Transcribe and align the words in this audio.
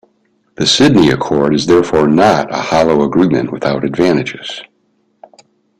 The 0.55 0.65
Sydney 0.65 1.11
Accord 1.11 1.53
is 1.53 1.67
therefore 1.67 2.07
not 2.07 2.51
a 2.51 2.57
hollow 2.57 3.03
agreement 3.03 3.51
without 3.51 3.83
advantages. 3.83 4.63